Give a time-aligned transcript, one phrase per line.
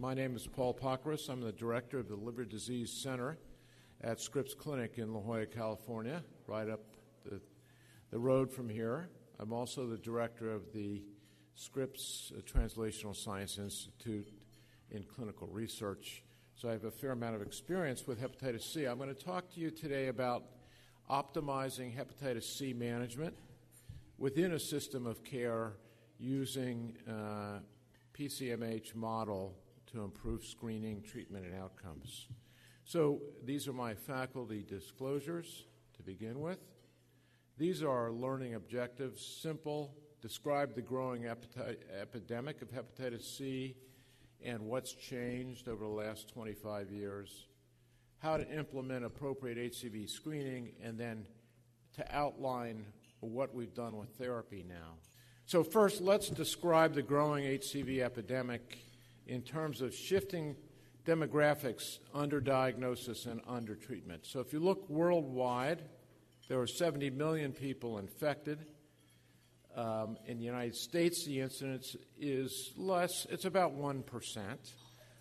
[0.00, 1.28] My name is Paul Pockros.
[1.28, 3.36] I'm the director of the Liver Disease Center
[4.00, 6.82] at Scripps Clinic in La Jolla, California, right up
[7.24, 7.40] the,
[8.12, 9.08] the road from here.
[9.40, 11.02] I'm also the director of the
[11.56, 14.28] Scripps Translational Science Institute
[14.92, 16.22] in clinical research.
[16.54, 18.84] So I have a fair amount of experience with hepatitis C.
[18.84, 20.44] I'm going to talk to you today about
[21.10, 23.34] optimizing hepatitis C management
[24.16, 25.72] within a system of care
[26.20, 27.58] using uh,
[28.16, 29.56] PCMH model
[29.92, 32.28] to improve screening, treatment, and outcomes.
[32.84, 35.64] So these are my faculty disclosures
[35.96, 36.58] to begin with.
[37.58, 39.24] These are our learning objectives.
[39.42, 43.76] Simple, describe the growing epidemic of hepatitis C
[44.44, 47.48] and what's changed over the last 25 years,
[48.18, 51.26] how to implement appropriate HCV screening, and then
[51.96, 52.84] to outline
[53.20, 54.94] what we've done with therapy now.
[55.46, 58.78] So, first, let's describe the growing HCV epidemic
[59.28, 60.56] in terms of shifting
[61.04, 64.26] demographics under diagnosis and under treatment.
[64.26, 65.82] So, if you look worldwide,
[66.48, 68.66] there are 70 million people infected.
[69.76, 74.02] Um, in the United States, the incidence is less, it's about 1%.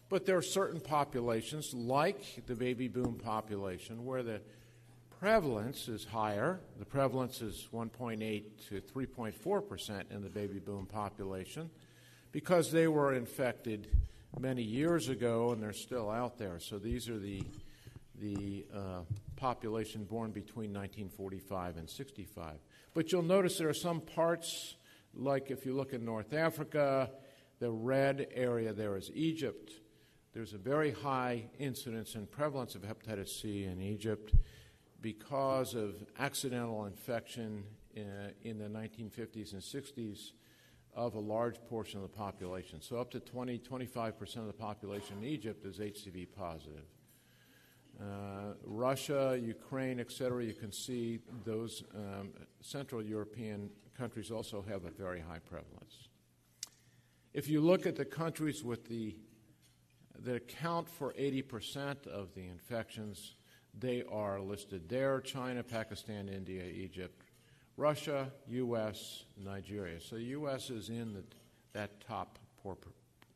[0.09, 4.41] But there are certain populations, like the baby boom population, where the
[5.19, 6.61] prevalence is higher.
[6.79, 11.69] The prevalence is 1.8 to 3.4% in the baby boom population
[12.37, 13.87] because they were infected
[14.39, 16.59] many years ago and they're still out there.
[16.59, 17.41] So these are the,
[18.21, 18.99] the uh,
[19.35, 22.53] population born between 1945 and 65.
[22.93, 24.75] But you'll notice there are some parts,
[25.15, 27.09] like if you look in North Africa,
[27.57, 29.71] the red area there is Egypt.
[30.35, 34.31] There's a very high incidence and prevalence of hepatitis C in Egypt
[35.01, 37.63] because of accidental infection
[37.95, 40.33] in, uh, in the 1950s and 60s
[40.97, 42.81] of a large portion of the population.
[42.81, 46.85] So, up to 20, 25% of the population in Egypt is HCV positive.
[48.01, 52.29] Uh, Russia, Ukraine, etc., you can see those um,
[52.61, 56.09] Central European countries also have a very high prevalence.
[57.33, 59.15] If you look at the countries with the
[60.23, 63.35] that account for 80% of the infections,
[63.77, 67.21] they are listed there China, Pakistan, India, Egypt,
[67.77, 70.01] Russia, U.S., Nigeria.
[70.01, 70.71] So the U.S.
[70.71, 71.23] is in the,
[71.73, 72.77] that top por-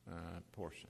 [0.10, 0.90] uh, portion.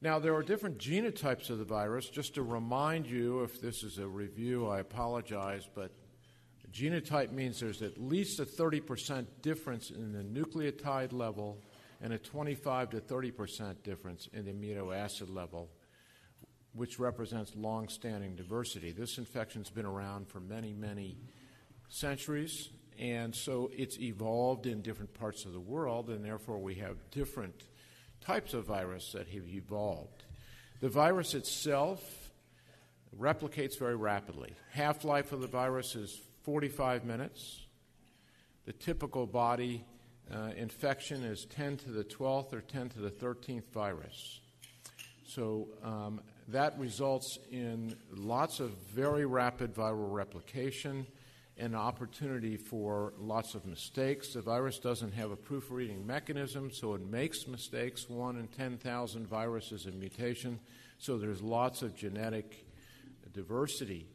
[0.00, 2.08] Now, there are different genotypes of the virus.
[2.08, 5.90] Just to remind you, if this is a review, I apologize, but
[6.70, 11.58] genotype means there's at least a 30% difference in the nucleotide level
[12.00, 15.70] and a 25 to 30% difference in the amino acid level
[16.76, 18.92] which represents long standing diversity.
[18.92, 21.16] This infection's been around for many, many
[21.88, 26.96] centuries, and so it's evolved in different parts of the world, and therefore we have
[27.10, 27.64] different
[28.20, 30.24] types of virus that have evolved.
[30.80, 32.30] The virus itself
[33.18, 34.54] replicates very rapidly.
[34.72, 37.60] Half life of the virus is 45 minutes.
[38.66, 39.84] The typical body
[40.32, 44.40] uh, infection is 10 to the 12th or 10 to the 13th virus.
[45.24, 51.06] So, um, that results in lots of very rapid viral replication
[51.58, 54.34] and opportunity for lots of mistakes.
[54.34, 58.08] The virus doesn't have a proofreading mechanism, so it makes mistakes.
[58.08, 60.60] One in 10,000 viruses and mutation,
[60.98, 62.66] so there's lots of genetic
[63.32, 64.06] diversity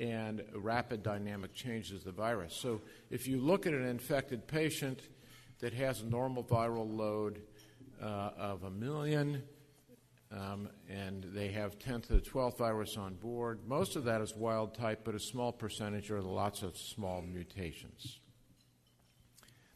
[0.00, 2.58] and rapid dynamic changes of the virus.
[2.60, 2.80] So
[3.10, 5.00] if you look at an infected patient
[5.60, 7.40] that has a normal viral load
[8.02, 9.42] uh, of a million,
[10.32, 13.60] um, and they have 10th to the 12th virus on board.
[13.66, 18.18] Most of that is wild type, but a small percentage are lots of small mutations.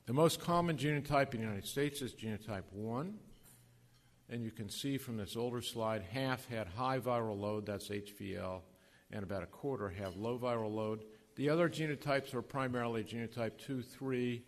[0.06, 3.14] The most common genotype in the United States is genotype 1.
[4.28, 8.62] And you can see from this older slide, half had high viral load, that's HVL,
[9.10, 11.04] and about a quarter have low viral load.
[11.36, 14.44] The other genotypes are primarily genotype 2, 3,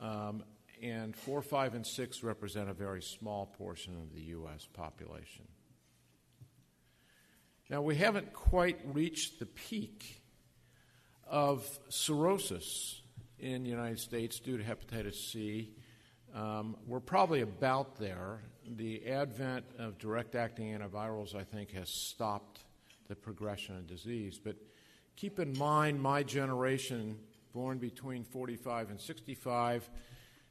[0.00, 0.42] um,
[0.82, 4.68] and 4, 5, and 6 represent a very small portion of the U.S.
[4.72, 5.46] population.
[7.70, 10.22] Now, we haven't quite reached the peak
[11.26, 13.02] of cirrhosis
[13.38, 15.70] in the United States due to hepatitis C.
[16.34, 18.40] Um, we're probably about there.
[18.76, 22.64] The advent of direct acting antivirals, I think, has stopped
[23.08, 24.40] the progression of disease.
[24.42, 24.56] But
[25.16, 27.18] keep in mind, my generation,
[27.52, 29.88] born between 45 and 65,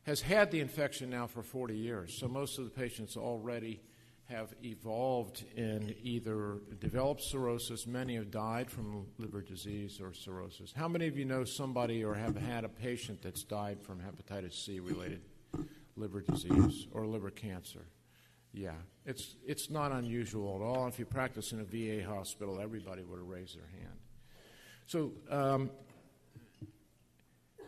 [0.07, 2.17] has had the infection now for 40 years.
[2.17, 3.81] So most of the patients already
[4.25, 7.85] have evolved and either developed cirrhosis.
[7.85, 10.73] Many have died from liver disease or cirrhosis.
[10.75, 14.65] How many of you know somebody or have had a patient that's died from hepatitis
[14.65, 15.21] C related
[15.97, 17.85] liver disease or liver cancer.
[18.53, 18.75] Yeah,
[19.05, 20.87] it's, it's not unusual at all.
[20.87, 23.97] If you practice in a VA hospital, everybody would have raised their hand.
[24.85, 25.69] So, um,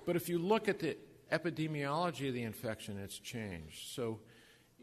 [0.06, 0.97] but if you look at the
[1.31, 3.94] epidemiology of the infection, it's changed.
[3.94, 4.20] So,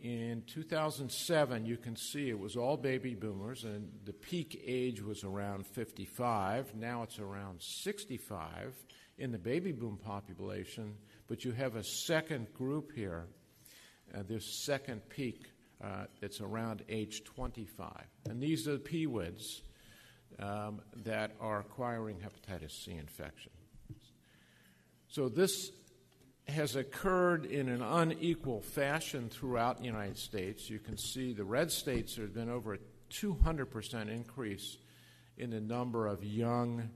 [0.03, 5.25] in 2007, you can see it was all baby boomers, and the peak age was
[5.25, 6.75] around 55.
[6.75, 8.75] Now it's around 65
[9.19, 10.95] in the baby boom population,
[11.29, 13.25] but you have a second group here,
[14.15, 15.47] uh, this second peak
[15.83, 16.05] uh,
[16.41, 17.91] around age 25.
[18.29, 19.63] And these are the PWIDs
[20.39, 23.53] um, that are acquiring hepatitis C infection.
[25.09, 25.71] So this
[26.57, 30.71] has occurred in an unequal fashion throughout the United States.
[30.71, 32.79] You can see the red states there has been over a
[33.11, 34.79] 200% increase
[35.37, 36.89] in the number of young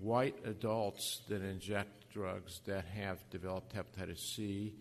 [0.00, 4.74] white adults that inject drugs that have developed hepatitis C.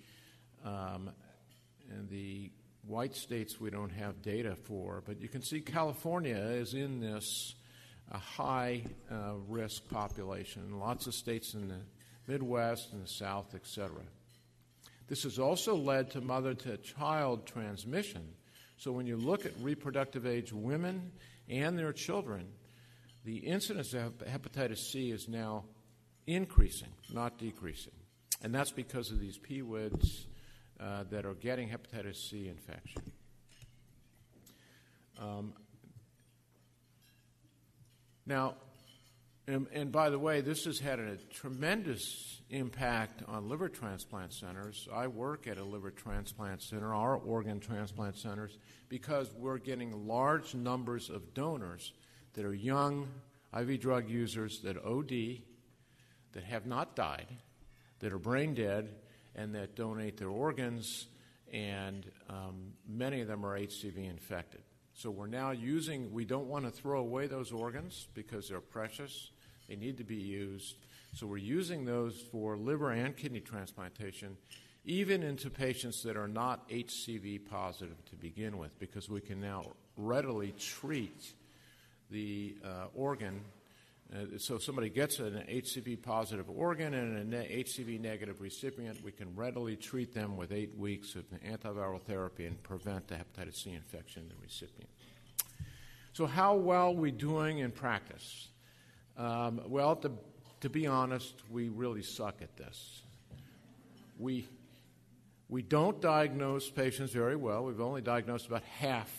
[0.66, 1.12] Um,
[1.92, 2.52] and the
[2.88, 7.54] white states we don't have data for, but you can see California is in this
[8.12, 10.80] uh, high uh, risk population.
[10.80, 11.82] Lots of states in the
[12.30, 13.90] Midwest and the South, etc.
[15.08, 18.22] This has also led to mother to child transmission.
[18.78, 21.12] So when you look at reproductive age women
[21.50, 22.48] and their children,
[23.26, 25.66] the incidence of hepatitis C is now
[26.28, 27.94] increasing, not decreasing.
[28.44, 30.28] And that's because of these PWIDs
[30.80, 33.02] uh, that are getting hepatitis C infection.
[35.20, 35.54] Um,
[38.28, 38.54] now,
[39.50, 44.88] and, and, by the way, this has had a tremendous impact on liver transplant centers.
[44.94, 48.60] I work at a liver transplant center, our organ transplant centers,
[48.90, 51.94] because we're getting large numbers of donors
[52.34, 53.08] that are young
[53.60, 55.42] IV drug users that OD,
[56.34, 57.28] that have not died,
[58.02, 58.94] that are brain dead,
[59.36, 61.08] and that donate their organs,
[61.52, 64.62] and um, many of them are HCV infected.
[65.00, 69.32] So we're now using, we don't want to throw away those organs because they're precious.
[69.70, 70.76] They need to be used.
[71.16, 74.36] So we're using those for liver and kidney transplantation,
[74.84, 79.72] even into patients that are not HCV positive to begin with, because we can now
[79.96, 81.32] readily treat
[82.12, 83.40] the uh, organ.
[84.12, 89.12] Uh, so somebody gets an HCV positive organ and an ne- HCV negative recipient, we
[89.12, 93.72] can readily treat them with eight weeks of antiviral therapy and prevent the hepatitis C
[93.72, 94.90] infection in the recipient.
[96.14, 98.48] So, how well are we doing in practice?
[99.16, 100.12] Um, well, to,
[100.62, 103.04] to be honest, we really suck at this.
[104.18, 104.48] We,
[105.50, 107.64] we don't diagnose patients very well.
[107.64, 109.12] We've only diagnosed about half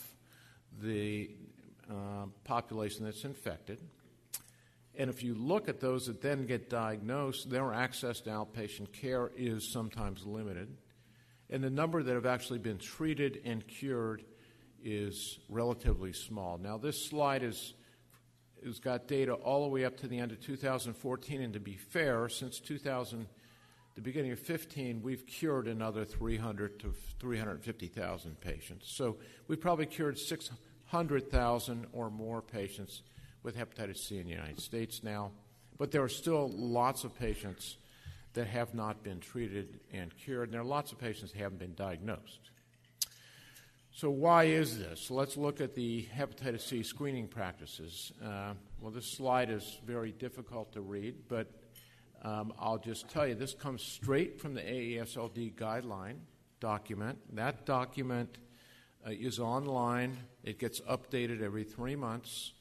[0.82, 1.30] the
[1.88, 3.78] uh, population that's infected.
[5.00, 9.30] And if you look at those that then get diagnosed, their access to outpatient care
[9.34, 10.76] is sometimes limited.
[11.48, 14.22] And the number that have actually been treated and cured
[14.84, 16.58] is relatively small.
[16.58, 17.72] Now, this slide is
[18.62, 21.40] has got data all the way up to the end of 2014.
[21.40, 23.26] And to be fair, since 2000,
[23.94, 28.92] the beginning of 15, we've cured another 300 to 350,000 patients.
[28.94, 29.16] So
[29.48, 33.00] we've probably cured 600,000 or more patients
[33.42, 35.32] with hepatitis C in the United States now.
[35.78, 37.76] But there are still lots of patients
[38.34, 41.58] that have not been treated and cured, and there are lots of patients that haven't
[41.58, 42.50] been diagnosed.
[43.92, 45.10] So, why is this?
[45.10, 48.12] Let's look at the hepatitis C screening practices.
[48.24, 51.50] Uh, well, this slide is very difficult to read, but
[52.22, 56.18] um, I'll just tell you this comes straight from the AASLD guideline
[56.60, 57.18] document.
[57.34, 58.38] That document
[59.06, 62.52] uh, is online, it gets updated every three months.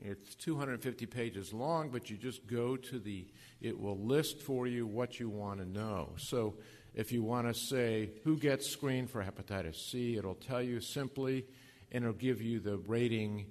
[0.00, 3.26] It's 250 pages long, but you just go to the,
[3.60, 6.10] it will list for you what you want to know.
[6.18, 6.54] So,
[6.94, 11.44] if you want to say who gets screened for hepatitis C, it'll tell you simply
[11.90, 13.46] and it'll give you the rating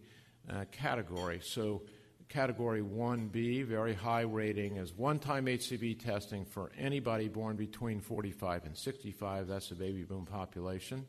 [0.49, 1.39] uh, category.
[1.43, 1.81] So,
[2.29, 8.65] category 1B, very high rating, is one time HCV testing for anybody born between 45
[8.65, 9.47] and 65.
[9.47, 11.05] That's the baby boom population.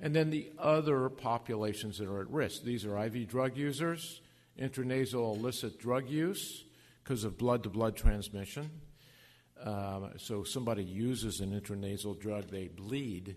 [0.00, 2.62] And then the other populations that are at risk.
[2.62, 4.20] These are IV drug users,
[4.60, 6.64] intranasal illicit drug use
[7.02, 8.70] because of blood to blood transmission
[9.62, 13.36] um, so somebody uses an intranasal drug, they bleed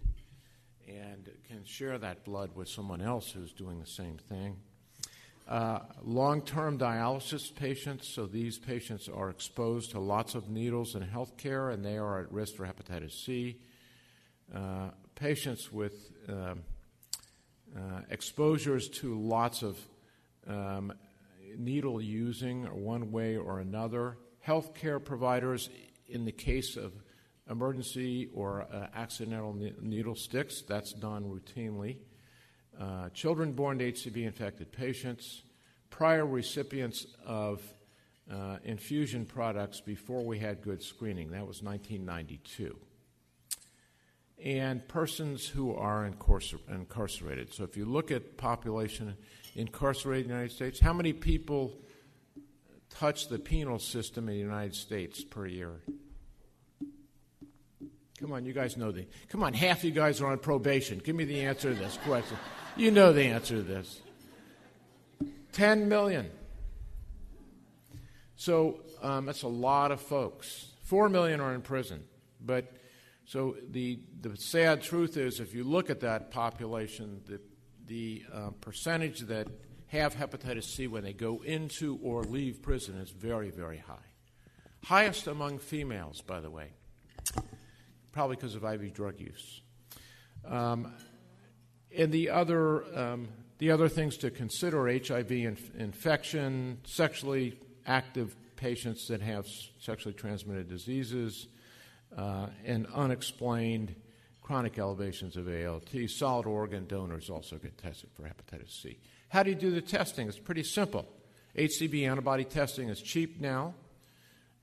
[0.88, 4.58] and can share that blood with someone else who's doing the same thing.
[5.48, 11.04] Uh, Long term dialysis patients, so these patients are exposed to lots of needles in
[11.04, 13.58] healthcare and they are at risk for hepatitis C.
[14.54, 16.64] Uh, patients with um,
[17.76, 19.80] uh, exposures to lots of
[20.48, 20.94] um,
[21.58, 24.18] needle using, one way or another.
[24.46, 25.70] Healthcare providers
[26.08, 26.94] in the case of
[27.50, 30.62] emergency or uh, accidental needle sticks.
[30.62, 31.98] That's done routinely.
[32.80, 35.44] Uh, children born to HCV infected patients,
[35.90, 37.62] prior recipients of
[38.32, 41.32] uh, infusion products before we had good screening.
[41.32, 42.78] That was 1992.
[44.44, 47.54] And persons who are incarcerated.
[47.54, 49.18] So if you look at population
[49.56, 51.78] incarcerated in the United States, how many people
[52.90, 55.82] touch the penal system in the United States per year?
[58.20, 59.06] Come on, you guys know the.
[59.30, 61.00] Come on, half you guys are on probation.
[61.00, 62.38] Give me the answer to this question.
[62.76, 64.02] You know the answer to this.
[65.54, 66.30] 10 million.
[68.36, 70.68] So um, that's a lot of folks.
[70.84, 72.04] 4 million are in prison.
[72.42, 72.72] But
[73.30, 77.40] so the, the sad truth is, if you look at that population, the,
[77.86, 79.48] the uh, percentage that
[79.88, 83.96] have hepatitis C when they go into or leave prison is very, very high.
[84.84, 86.72] Highest among females, by the way
[88.12, 89.62] probably because of IV drug use.
[90.46, 90.94] Um,
[91.96, 99.08] and the other, um, the other things to consider HIV inf- infection, sexually active patients
[99.08, 99.46] that have
[99.80, 101.48] sexually transmitted diseases,
[102.16, 103.96] and unexplained
[104.42, 105.90] chronic elevations of ALT.
[106.08, 108.98] Solid organ donors also get tested for hepatitis C.
[109.30, 110.28] How do you do the testing?
[110.28, 111.08] It's pretty simple.
[111.56, 113.76] HCV antibody testing is cheap now.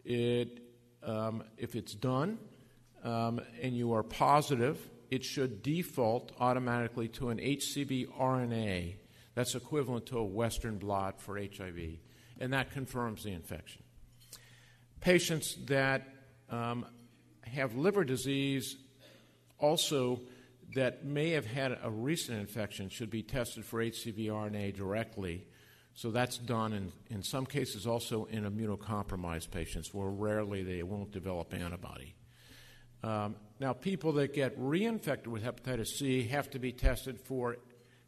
[0.05, 0.61] It,
[1.03, 2.39] um, if it's done,
[3.05, 4.79] um, and you are positive,
[5.11, 8.95] it should default automatically to an HCV RNA
[9.35, 11.99] that's equivalent to a Western blot for HIV,
[12.41, 13.83] and that confirms the infection.
[15.01, 16.09] Patients that
[16.51, 16.87] um,
[17.53, 18.77] have liver disease
[19.59, 20.21] also
[20.75, 25.47] that may have had a recent infection should be tested for HCV RNA directly.
[25.95, 31.13] So that's done in, in some cases also in immunocompromised patients where rarely they won't
[31.13, 32.15] develop antibody.
[33.03, 37.57] Um, now, people that get reinfected with hepatitis C have to be tested for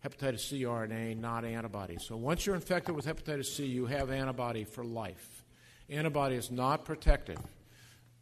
[0.04, 1.96] hepatitis C RNA, not antibody.
[1.98, 5.44] So once you're infected with hepatitis C, you have antibody for life.
[5.88, 7.38] Antibody is not protective.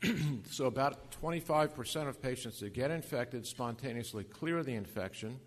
[0.51, 5.41] so about 25% of patients that get infected spontaneously clear the infection,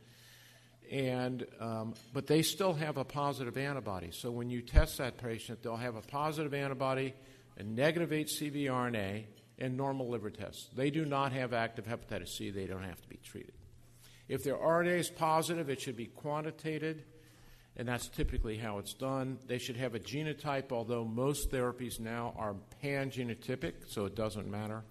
[0.91, 4.09] and um, but they still have a positive antibody.
[4.11, 7.13] So when you test that patient, they'll have a positive antibody,
[7.57, 9.25] a negative HCV RNA,
[9.59, 10.69] and normal liver tests.
[10.75, 13.53] They do not have active hepatitis C, they don't have to be treated.
[14.27, 17.03] If their RNA is positive, it should be quantitated,
[17.77, 19.39] and that's typically how it's done.
[19.47, 24.83] They should have a genotype, although most therapies now are pangenotypic, so it doesn't matter.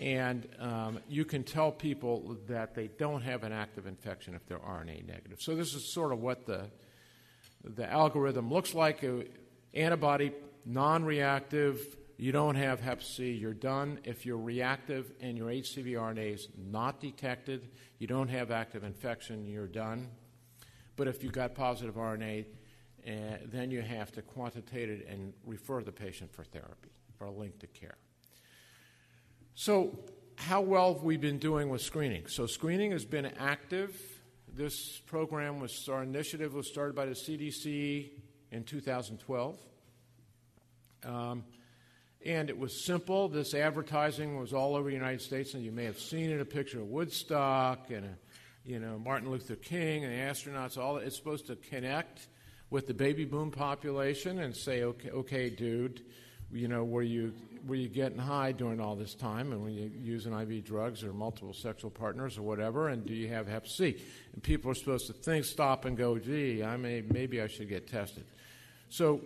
[0.00, 4.58] And um, you can tell people that they don't have an active infection if they're
[4.58, 5.38] RNA negative.
[5.40, 6.70] So this is sort of what the
[7.64, 9.02] the algorithm looks like.
[9.02, 9.24] Uh,
[9.74, 10.32] antibody
[10.64, 14.00] non-reactive you don't have hep C, you're done.
[14.02, 17.68] If you're reactive and your HCV RNA is not detected,
[18.00, 20.08] you don't have active infection, you're done.
[20.98, 22.44] But if you've got positive RNA,
[23.06, 23.10] uh,
[23.46, 27.60] then you have to quantitate it and refer the patient for therapy, for a link
[27.60, 27.96] to care.
[29.54, 29.96] So,
[30.34, 32.26] how well have we been doing with screening?
[32.26, 33.96] So, screening has been active.
[34.52, 38.10] This program was, our initiative was started by the CDC
[38.50, 39.56] in 2012.
[41.04, 41.44] Um,
[42.26, 43.28] and it was simple.
[43.28, 46.44] This advertising was all over the United States, and you may have seen it a
[46.44, 48.18] picture of Woodstock and, a,
[48.64, 50.78] you know, Martin Luther King and the astronauts.
[50.78, 51.04] All that.
[51.04, 52.28] It's supposed to connect
[52.70, 56.02] with the baby boom population and say, okay, okay dude,
[56.52, 57.32] you know, were you,
[57.66, 61.12] were you getting high during all this time and were you using IV drugs or
[61.12, 63.96] multiple sexual partners or whatever, and do you have hep C?
[64.34, 67.68] And people are supposed to think, stop, and go, gee, I may, maybe I should
[67.68, 68.24] get tested.
[68.90, 69.22] So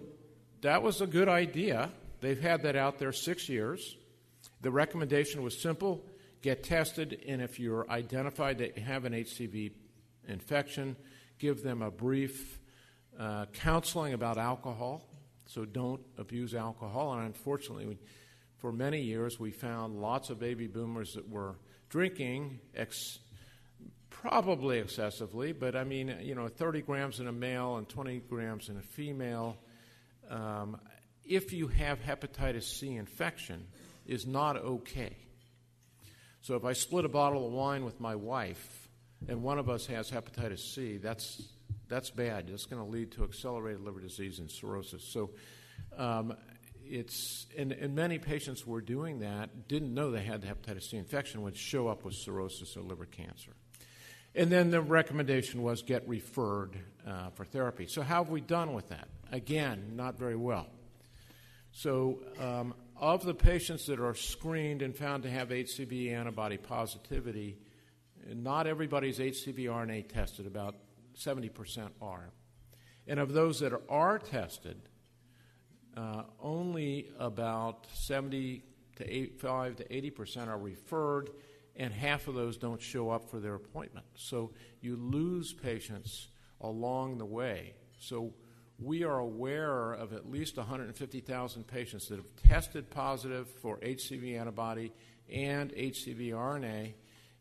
[0.60, 1.90] that was a good idea
[2.22, 3.96] They've had that out there six years.
[4.62, 6.02] The recommendation was simple
[6.42, 9.72] get tested, and if you're identified that you have an HCV
[10.28, 10.96] infection,
[11.38, 12.58] give them a brief
[13.18, 15.08] uh, counseling about alcohol.
[15.46, 17.12] So don't abuse alcohol.
[17.14, 17.98] And unfortunately, we,
[18.58, 21.56] for many years, we found lots of baby boomers that were
[21.88, 23.18] drinking, ex-
[24.08, 28.68] probably excessively, but I mean, you know, 30 grams in a male and 20 grams
[28.68, 29.56] in a female.
[30.30, 30.80] Um,
[31.24, 33.66] if you have hepatitis C infection
[34.06, 35.16] is not okay.
[36.42, 38.88] So if I split a bottle of wine with my wife
[39.28, 41.40] and one of us has hepatitis C, that's
[41.88, 42.50] that's bad.
[42.50, 45.04] It's going to lead to accelerated liver disease and cirrhosis.
[45.04, 45.30] So
[45.96, 46.34] um,
[46.84, 50.96] it's and, and, many patients were doing that didn't know they had the hepatitis C
[50.96, 53.52] infection would show up with cirrhosis or liver cancer.
[54.34, 57.86] And then the recommendation was get referred uh, for therapy.
[57.86, 59.06] So how have we done with that?
[59.30, 60.66] Again, not very well.
[61.70, 67.58] So um, of the patients that are screened and found to have HCV antibody positivity,
[68.32, 70.76] not everybody's HCV RNA tested, about
[71.16, 72.30] 70% are.
[73.08, 74.80] And of those that are tested,
[75.96, 78.62] uh, only about 70
[78.94, 81.30] to 85 to 80% are referred,
[81.74, 84.06] and half of those don't show up for their appointment.
[84.14, 86.28] So you lose patients
[86.60, 87.74] along the way.
[87.98, 88.32] So
[88.84, 94.92] we are aware of at least 150,000 patients that have tested positive for HCV antibody
[95.30, 96.92] and HCV RNA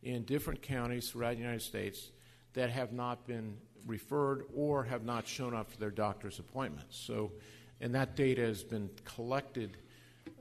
[0.04, 2.12] in different counties throughout the United States
[2.54, 3.58] that have not been
[3.88, 6.98] referred or have not shown up for their doctor's appointments.
[6.98, 7.32] So,
[7.80, 9.78] and that data has been collected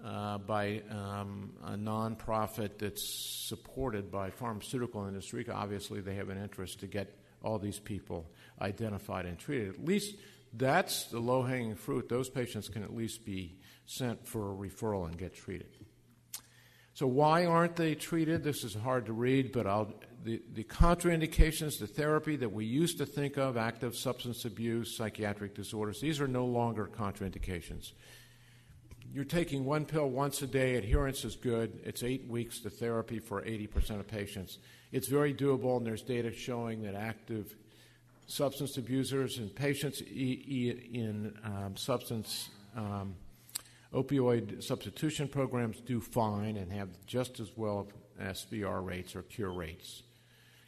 [0.04, 3.08] uh, by um, a nonprofit that's
[3.48, 5.46] supported by pharmaceutical industry.
[5.50, 8.26] Obviously, they have an interest to get all these people
[8.60, 9.70] identified and treated.
[9.70, 10.16] At least
[10.52, 12.08] that's the low hanging fruit.
[12.08, 15.76] Those patients can at least be sent for a referral and get treated.
[16.94, 18.42] So, why aren't they treated?
[18.42, 19.92] This is hard to read, but I'll,
[20.22, 25.54] the, the contraindications to therapy that we used to think of active substance abuse, psychiatric
[25.54, 27.92] disorders these are no longer contraindications.
[29.12, 31.80] You're taking one pill once a day, adherence is good.
[31.84, 34.58] It's eight weeks to therapy for 80% of patients.
[34.92, 37.56] It's very doable, and there's data showing that active
[38.30, 43.16] substance abusers and patients in um, substance um,
[43.92, 47.88] opioid substitution programs do fine and have just as well
[48.22, 50.04] SVR rates or cure rates.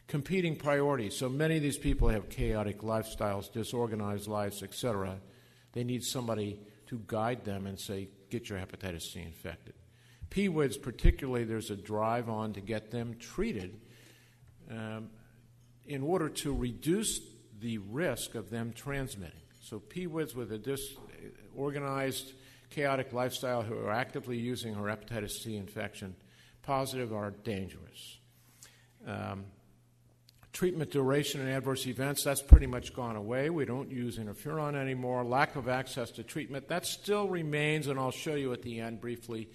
[0.07, 1.15] Competing priorities.
[1.15, 5.19] So many of these people have chaotic lifestyles, disorganized lives, etc.
[5.71, 9.75] They need somebody to guide them and say, get your hepatitis C infected.
[10.31, 13.79] PWIDs, particularly, there's a drive on to get them treated
[14.69, 15.09] um,
[15.85, 17.19] in order to reduce
[17.63, 19.39] the risk of them transmitting.
[19.61, 22.33] So PWIDs with a disorganized,
[22.69, 26.15] chaotic lifestyle who are actively using her hepatitis C infection
[26.61, 28.19] positive are dangerous.
[29.07, 29.45] Um,
[30.51, 33.49] treatment duration and adverse events, that's pretty much gone away.
[33.49, 35.23] We don't use interferon anymore.
[35.23, 39.01] Lack of access to treatment, that still remains, and I'll show you at the end
[39.01, 39.49] briefly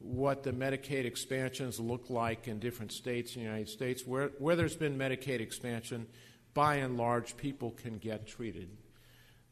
[0.00, 4.06] what the Medicaid expansions look like in different states in the United States.
[4.06, 6.06] Where, where there's been Medicaid expansion,
[6.54, 8.68] by and large, people can get treated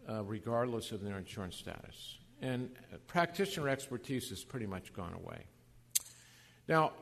[0.08, 2.18] uh, regardless of their insurance status.
[2.40, 2.70] And
[3.06, 5.44] practitioner expertise has pretty much gone away.
[6.68, 6.92] Now,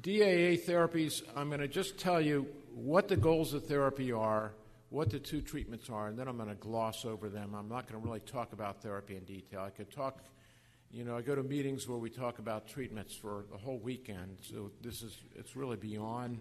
[0.00, 4.52] DAA therapies, I'm going to just tell you what the goals of therapy are,
[4.90, 7.54] what the two treatments are, and then I'm going to gloss over them.
[7.54, 9.60] I'm not going to really talk about therapy in detail.
[9.60, 10.22] I could talk,
[10.90, 14.38] you know, I go to meetings where we talk about treatments for the whole weekend,
[14.42, 16.40] so this is, it's really beyond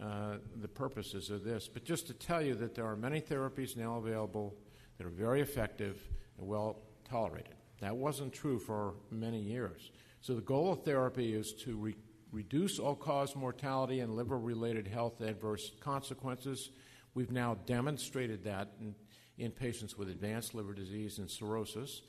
[0.00, 1.68] uh, the purposes of this.
[1.68, 4.54] But just to tell you that there are many therapies now available
[4.96, 6.00] that are very effective
[6.38, 7.54] and well tolerated.
[7.80, 9.90] That wasn't true for many years.
[10.20, 11.96] So the goal of therapy is to re-
[12.32, 16.70] reduce all cause mortality and liver related health adverse consequences.
[17.14, 18.94] We've now demonstrated that in,
[19.38, 22.02] in patients with advanced liver disease and cirrhosis.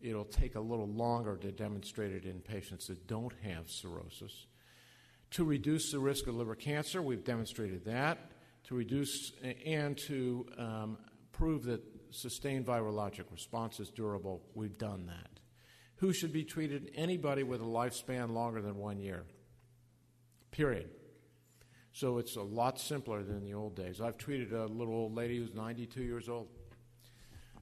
[0.00, 4.46] It'll take a little longer to demonstrate it in patients that don't have cirrhosis.
[5.32, 8.32] To reduce the risk of liver cancer, we've demonstrated that.
[8.64, 9.32] To reduce
[9.64, 10.98] and to um,
[11.32, 15.40] prove that sustained virologic response is durable, we've done that.
[15.96, 16.90] Who should be treated?
[16.94, 19.24] Anybody with a lifespan longer than one year.
[20.50, 20.90] Period.
[21.92, 24.00] So it's a lot simpler than the old days.
[24.00, 26.48] I've treated a little old lady who's 92 years old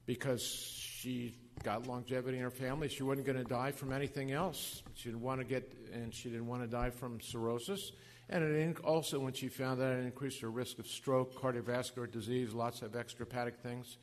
[0.05, 2.87] because she got longevity in her family.
[2.87, 4.81] She wasn't going to die from anything else.
[4.95, 7.91] She didn't want to get, and she didn't want to die from cirrhosis.
[8.29, 12.53] And it also, when she found that it increased her risk of stroke, cardiovascular disease,
[12.53, 13.97] lots of extrahepatic things,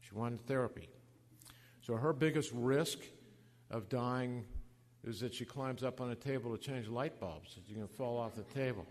[0.00, 0.88] she wanted therapy.
[1.80, 2.98] So her biggest risk
[3.70, 4.44] of dying
[5.04, 7.56] is that she climbs up on a table to change light bulbs.
[7.56, 8.86] That you can fall off the table.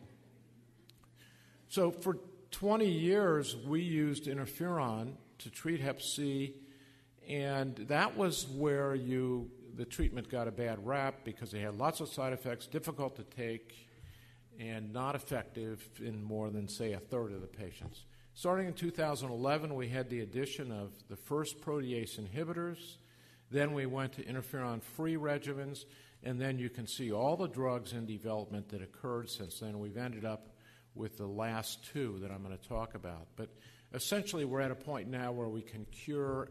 [1.69, 2.17] So for
[2.51, 6.53] 20 years, we used interferon to treat Hep C
[7.31, 12.01] and that was where you the treatment got a bad rap because they had lots
[12.01, 13.87] of side effects, difficult to take,
[14.59, 18.03] and not effective in more than say a third of the patients.
[18.33, 22.97] Starting in 2011, we had the addition of the first protease inhibitors.
[23.49, 25.85] Then we went to interferon free regimens,
[26.23, 29.79] and then you can see all the drugs in development that occurred since then.
[29.79, 30.49] We've ended up
[30.95, 33.27] with the last two that I'm going to talk about.
[33.37, 33.49] But
[33.93, 36.49] essentially, we're at a point now where we can cure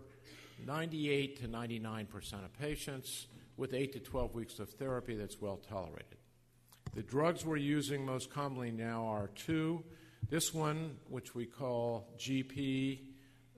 [0.67, 5.57] 98 to 99 percent of patients with 8 to 12 weeks of therapy that's well
[5.57, 6.17] tolerated.
[6.95, 9.85] The drugs we're using most commonly now are two.
[10.29, 13.01] This one, which we call GP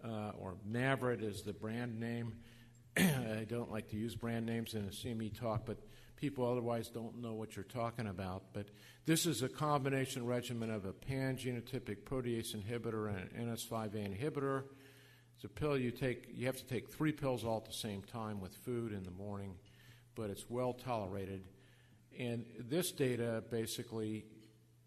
[0.05, 2.35] uh, or Mavyret is the brand name,
[2.97, 5.79] I don't like to use brand names in a CME talk, but
[6.17, 8.43] people otherwise don't know what you're talking about.
[8.53, 8.67] But
[9.07, 14.65] this is a combination regimen of a pan-genotypic protease inhibitor and an NS5A inhibitor.
[15.43, 16.29] It's a pill you take.
[16.33, 19.11] You have to take three pills all at the same time with food in the
[19.11, 19.57] morning,
[20.15, 21.43] but it's well tolerated.
[22.17, 24.25] And this data basically,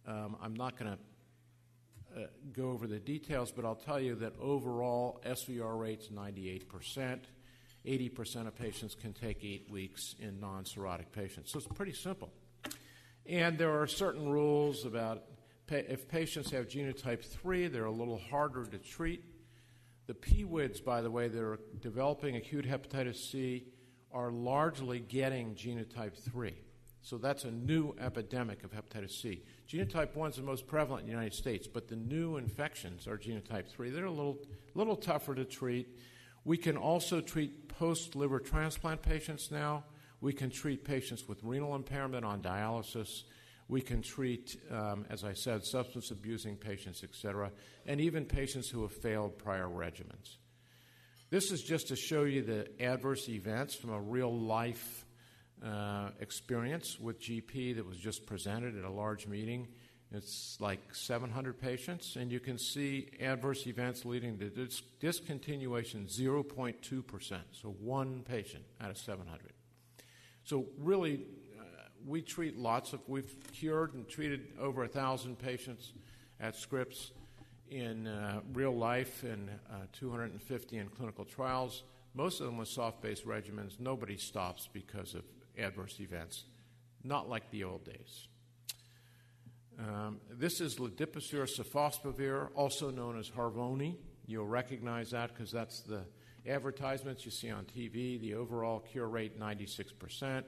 [0.08, 4.32] um, I'm not going to uh, go over the details, but I'll tell you that
[4.40, 7.20] overall SVR rate's 98%.
[7.86, 11.52] 80% of patients can take eight weeks in non cirrhotic patients.
[11.52, 12.32] So it's pretty simple.
[13.26, 15.22] And there are certain rules about
[15.68, 19.35] pa- if patients have genotype 3, they're a little harder to treat.
[20.08, 23.66] The PWIDs, by the way, that are developing acute hepatitis C
[24.12, 26.54] are largely getting genotype 3.
[27.02, 29.44] So that's a new epidemic of hepatitis C.
[29.70, 33.18] Genotype 1 is the most prevalent in the United States, but the new infections are
[33.18, 33.92] genotype 3.
[33.92, 34.40] They're a little,
[34.74, 35.88] little tougher to treat.
[36.46, 39.84] We can also treat post liver transplant patients now.
[40.22, 43.24] We can treat patients with renal impairment on dialysis.
[43.68, 47.52] We can treat, um, as I said, substance abusing patients, etc.,
[47.86, 50.38] and even patients who have failed prior regimens.
[51.32, 55.06] This is just to show you the adverse events from a real life
[55.64, 59.68] uh, experience with GP that was just presented at a large meeting.
[60.12, 67.40] It's like 700 patients, and you can see adverse events leading to dis- discontinuation 0.2%,
[67.52, 69.52] so one patient out of 700.
[70.44, 71.26] So, really,
[72.06, 75.94] we treat lots of, we've cured and treated over a thousand patients
[76.40, 77.12] at Scripps
[77.70, 81.84] in uh, real life and uh, 250 in clinical trials.
[82.14, 83.80] Most of them with soft based regimens.
[83.80, 85.24] Nobody stops because of
[85.58, 86.46] adverse events,
[87.04, 88.28] not like the old days.
[89.78, 93.98] Um, this is ledipasvir sofosbuvir, also known as Harvoni.
[94.26, 96.06] You'll recognize that because that's the
[96.48, 98.20] advertisements you see on TV.
[98.20, 100.44] The overall cure rate, 96%.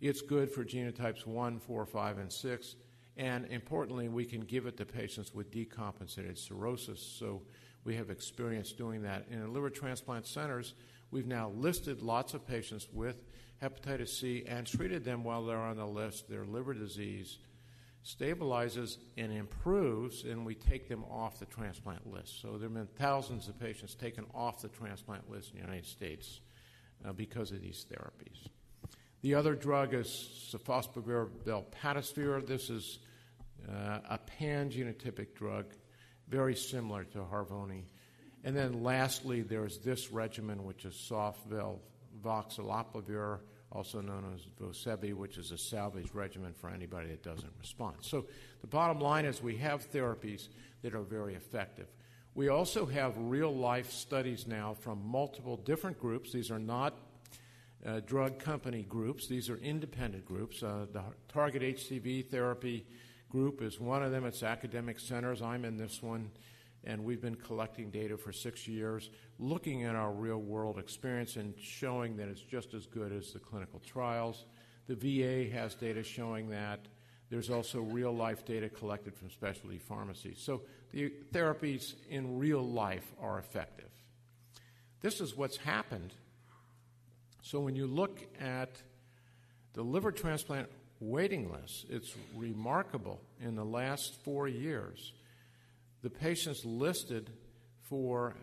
[0.00, 2.76] It's good for genotypes 1, 4, 5, and 6.
[3.16, 7.02] And importantly, we can give it to patients with decompensated cirrhosis.
[7.02, 7.42] So
[7.84, 9.26] we have experience doing that.
[9.30, 10.74] In liver transplant centers,
[11.10, 13.16] we've now listed lots of patients with
[13.62, 16.30] hepatitis C and treated them while they're on the list.
[16.30, 17.38] Their liver disease
[18.02, 22.40] stabilizes and improves, and we take them off the transplant list.
[22.40, 25.86] So there have been thousands of patients taken off the transplant list in the United
[25.86, 26.40] States
[27.06, 28.48] uh, because of these therapies.
[29.22, 30.08] The other drug is
[30.50, 32.46] sofosbuvir velpatasvir.
[32.46, 33.00] This is
[33.68, 35.66] uh, a pan-genotypic drug,
[36.28, 37.84] very similar to Harvoni.
[38.44, 41.80] And then lastly, there's this regimen, which is Sofvel
[42.24, 47.96] voxilaprevir, also known as Vosevi, which is a salvage regimen for anybody that doesn't respond.
[48.00, 48.24] So
[48.62, 50.48] the bottom line is we have therapies
[50.82, 51.88] that are very effective.
[52.34, 56.32] We also have real life studies now from multiple different groups.
[56.32, 56.96] These are not
[57.86, 60.62] uh, drug company groups, these are independent groups.
[60.62, 62.86] Uh, the Target HCV therapy
[63.30, 64.24] group is one of them.
[64.24, 65.40] It's academic centers.
[65.40, 66.30] I'm in this one
[66.84, 71.54] and we've been collecting data for six years, looking at our real world experience and
[71.58, 74.44] showing that it's just as good as the clinical trials.
[74.86, 76.86] The VA has data showing that.
[77.28, 80.40] There's also real life data collected from specialty pharmacies.
[80.40, 80.62] So
[80.92, 83.90] the therapies in real life are effective.
[85.00, 86.12] This is what's happened.
[87.42, 88.82] So when you look at
[89.72, 90.68] the liver transplant
[91.00, 95.12] waiting list, it's remarkable in the last four years
[96.02, 97.30] the patients listed
[97.82, 98.34] for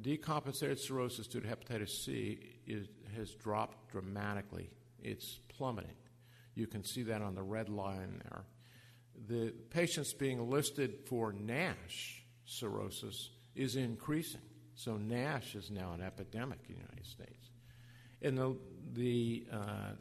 [0.00, 4.70] decompensated cirrhosis due to hepatitis C is, has dropped dramatically.
[5.02, 5.94] It's plummeting.
[6.54, 8.44] You can see that on the red line there.
[9.28, 14.40] The patients being listed for NASH cirrhosis is increasing.
[14.74, 17.50] So NASH is now an epidemic in the United States.
[18.22, 18.56] And the,
[18.92, 19.92] the, uh,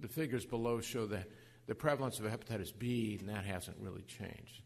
[0.00, 1.28] the figures below show that
[1.66, 4.62] the prevalence of hepatitis B, and that hasn't really changed.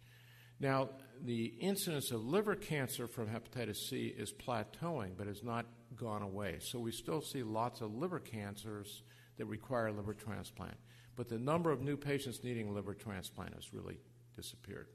[0.58, 0.88] Now,
[1.22, 6.58] the incidence of liver cancer from hepatitis C is plateauing, but has not gone away.
[6.60, 9.02] So we still see lots of liver cancers
[9.36, 10.76] that require liver transplant.
[11.14, 13.98] But the number of new patients needing liver transplant has really
[14.34, 14.88] disappeared.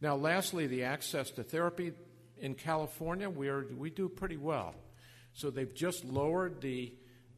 [0.00, 1.92] Now, lastly, the access to therapy
[2.38, 4.74] in California, we, are, we do pretty well.
[5.34, 6.94] So they've just lowered the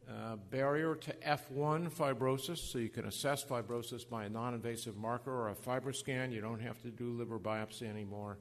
[0.07, 5.31] uh, barrier to F1 fibrosis, so you can assess fibrosis by a non invasive marker
[5.31, 6.31] or a FibroScan.
[6.31, 8.37] You don't have to do liver biopsy anymore.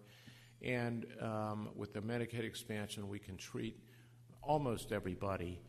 [0.62, 3.78] And um, with the Medicaid expansion, we can treat
[4.42, 5.60] almost everybody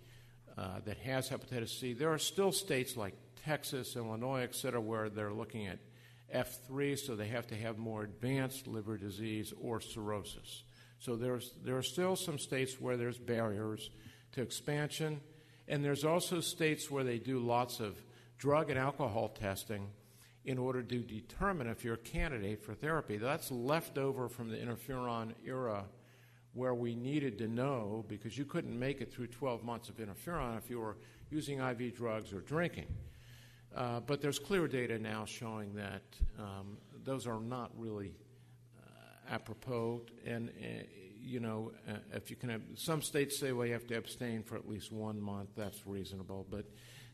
[0.58, 1.94] uh, that has hepatitis C.
[1.94, 5.80] There are still states like Texas, Illinois, et cetera, where they're looking at
[6.34, 10.64] F3, so they have to have more advanced liver disease or cirrhosis.
[11.00, 13.90] So there's, there are still some states where there's barriers
[14.34, 15.22] to expansion.
[15.68, 17.98] And there's also states where they do lots of
[18.38, 19.88] drug and alcohol testing
[20.46, 23.18] in order to determine if you're a candidate for therapy.
[23.18, 25.84] That's left over from the interferon era
[26.54, 30.58] where we needed to know because you couldn't make it through 12 months of interferon
[30.58, 30.98] if you were
[31.30, 32.88] using IV drugs or drinking.
[33.76, 36.02] Uh, but there's clear data now showing that
[36.40, 38.16] um, those are not really
[39.30, 40.02] apropos.
[40.26, 40.84] And, uh,
[41.20, 44.44] you know, uh, if you can have, some states say, well, you have to abstain
[44.44, 45.50] for at least one month.
[45.56, 46.46] That's reasonable.
[46.50, 46.66] But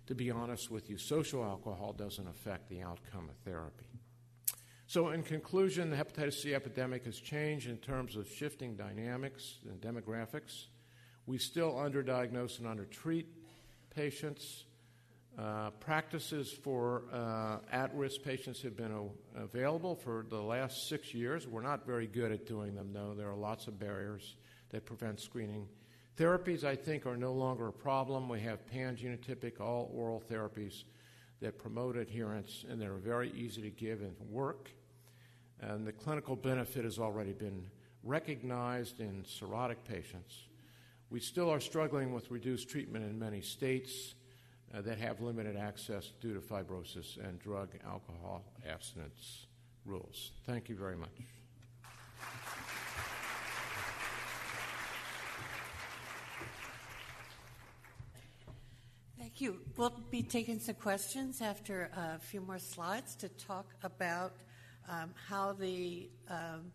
[0.08, 3.86] to be honest with you, social alcohol doesn't affect the outcome of therapy.
[4.86, 9.82] So, in conclusion, the hepatitis C epidemic has changed in terms of shifting dynamics and
[9.82, 10.65] demographics.
[11.26, 13.28] We still underdiagnose and undertreat
[13.95, 14.65] patients.
[15.38, 21.48] Uh, practices for uh, at risk patients have been available for the last six years.
[21.48, 23.15] We're not very good at doing them, though.
[23.17, 24.36] There are lots of barriers
[24.69, 25.67] that prevent screening.
[26.17, 28.30] Therapies, I think, are no longer a problem.
[28.30, 30.84] We have pan-genotypic, all oral therapies
[31.41, 34.69] that promote adherence, and they're very easy to give and work.
[35.60, 37.65] And the clinical benefit has already been
[38.04, 40.36] recognized in cirrhotic patients.
[41.10, 44.13] We still are struggling with reduced treatment in many states
[44.74, 49.48] uh, that have limited access due to fibrosis and drug alcohol abstinence
[49.86, 50.32] rules.
[50.46, 51.10] Thank you very much.
[59.20, 59.62] Thank you.
[59.78, 64.34] We'll be taking some questions after a few more slides to talk about
[64.90, 66.72] um, how the um,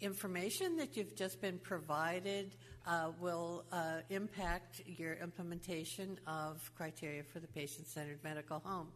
[0.00, 2.54] information that you've just been provided
[2.86, 8.88] uh, will uh, impact your implementation of criteria for the patient centered medical home.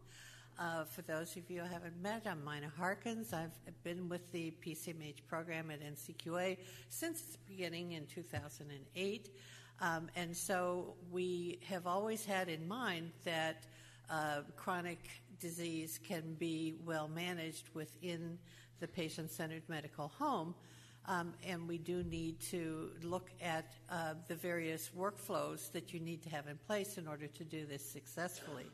[0.59, 3.33] Uh, for those of you who haven't met, I'm Mina Harkins.
[3.33, 3.51] I've
[3.83, 6.57] been with the PCMH program at NCQA
[6.89, 9.29] since its beginning in 2008.
[9.79, 13.63] Um, and so we have always had in mind that
[14.09, 14.99] uh, chronic
[15.39, 18.37] disease can be well managed within
[18.79, 20.53] the patient centered medical home.
[21.07, 26.21] Um, and we do need to look at uh, the various workflows that you need
[26.23, 28.65] to have in place in order to do this successfully.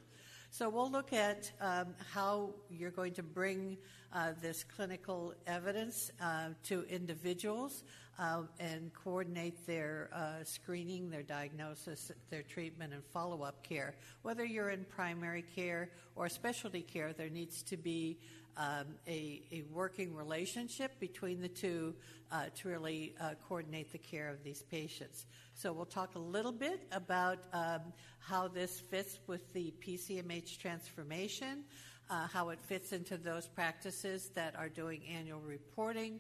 [0.50, 3.78] So we'll look at um, how you're going to bring
[4.14, 7.84] uh, this clinical evidence uh, to individuals
[8.18, 13.94] uh, and coordinate their uh, screening, their diagnosis, their treatment, and follow up care.
[14.22, 18.18] Whether you're in primary care or specialty care, there needs to be
[18.58, 21.94] um, a, a, working relationship between the two
[22.32, 25.26] uh, to really uh, coordinate the care of these patients.
[25.54, 27.82] So we'll talk a little bit about um,
[28.20, 31.66] how this fits with the PCMH transformation,
[32.10, 36.20] uh, how it fits into those practices that are doing annual reporting,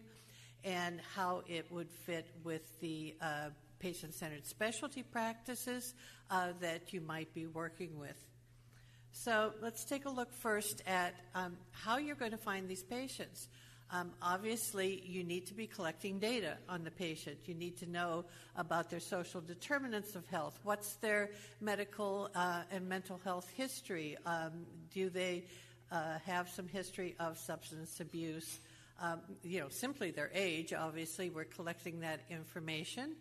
[0.63, 5.95] and how it would fit with the uh, patient-centered specialty practices
[6.29, 8.26] uh, that you might be working with.
[9.11, 13.47] So let's take a look first at um, how you're going to find these patients.
[13.89, 17.37] Um, obviously, you need to be collecting data on the patient.
[17.45, 20.59] You need to know about their social determinants of health.
[20.63, 21.29] What's their
[21.61, 24.17] medical uh, and mental health history?
[24.25, 25.45] Um, do they
[25.89, 28.59] uh, have some history of substance abuse?
[29.01, 33.15] Um, you know, simply their age, obviously, we're collecting that information.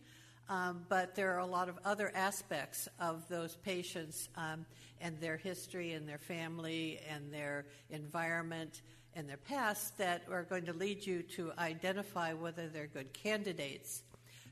[0.49, 4.65] Um, but there are a lot of other aspects of those patients um,
[5.01, 8.83] and their history and their family and their environment
[9.15, 14.03] and their past that are going to lead you to identify whether they're good candidates.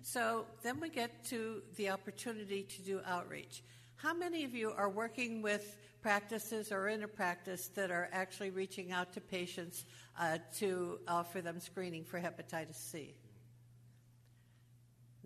[0.02, 3.62] So then we get to the opportunity to do outreach.
[3.96, 8.50] How many of you are working with practices or in a practice that are actually
[8.50, 9.84] reaching out to patients
[10.18, 13.14] uh, to offer them screening for hepatitis C?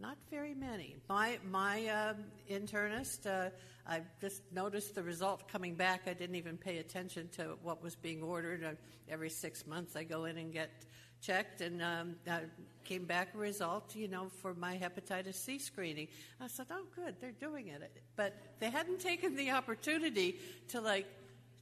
[0.00, 0.94] Not very many.
[1.08, 2.14] My my uh,
[2.48, 3.50] internist, uh,
[3.86, 6.02] I just noticed the result coming back.
[6.06, 8.62] I didn't even pay attention to what was being ordered.
[8.62, 8.72] Uh,
[9.08, 10.70] every six months, I go in and get
[11.20, 12.14] checked, and um,
[12.84, 16.06] came back a result, you know, for my hepatitis C screening.
[16.40, 21.06] I said, "Oh, good, they're doing it," but they hadn't taken the opportunity to like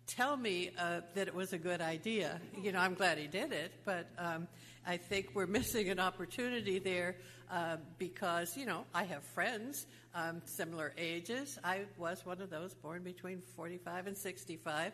[0.06, 2.38] tell me uh, that it was a good idea.
[2.62, 4.46] You know, I'm glad he did it, but um,
[4.86, 7.16] I think we're missing an opportunity there
[7.50, 11.58] uh, because, you know, I have friends um, similar ages.
[11.64, 14.92] I was one of those born between 45 and 65.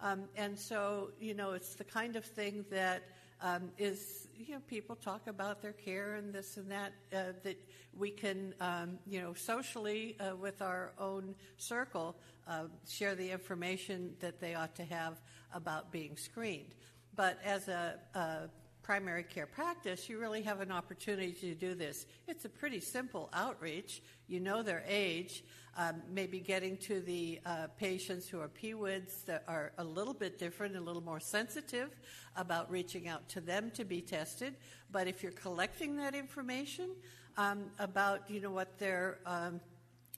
[0.00, 3.02] Um, and so, you know, it's the kind of thing that
[3.40, 7.56] um, is, you know, people talk about their care and this and that, uh, that
[7.96, 12.16] we can, um, you know, socially uh, with our own circle
[12.48, 15.20] uh, share the information that they ought to have
[15.54, 16.74] about being screened.
[17.14, 18.48] But as a, a
[18.82, 22.06] primary care practice, you really have an opportunity to do this.
[22.26, 24.02] It's a pretty simple outreach.
[24.26, 25.44] You know their age,
[25.76, 30.38] um, maybe getting to the uh, patients who are PWIDs that are a little bit
[30.38, 31.90] different, a little more sensitive
[32.36, 34.56] about reaching out to them to be tested.
[34.90, 36.90] But if you're collecting that information
[37.36, 39.60] um, about, you know, what their um,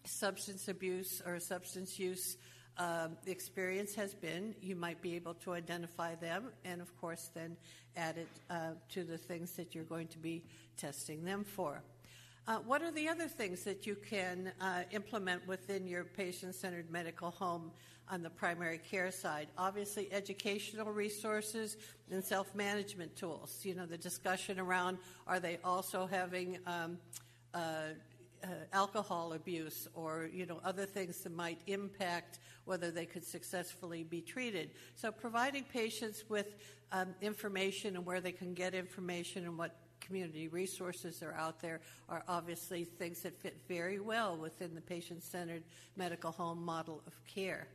[0.04, 2.36] substance abuse or substance use
[2.80, 7.30] um, the experience has been, you might be able to identify them and, of course,
[7.34, 7.54] then
[7.94, 10.42] add it uh, to the things that you're going to be
[10.78, 11.82] testing them for.
[12.48, 16.90] Uh, what are the other things that you can uh, implement within your patient centered
[16.90, 17.70] medical home
[18.08, 19.48] on the primary care side?
[19.58, 21.76] Obviously, educational resources
[22.10, 23.60] and self management tools.
[23.62, 26.96] You know, the discussion around are they also having um,
[27.52, 27.88] uh,
[28.42, 34.03] uh, alcohol abuse or you know other things that might impact whether they could successfully
[34.03, 34.70] be treated.
[34.94, 36.46] So providing patients with
[36.92, 41.81] um, information and where they can get information and what community resources are out there
[42.09, 45.62] are obviously things that fit very well within the patient-centered
[45.96, 47.68] medical home model of care.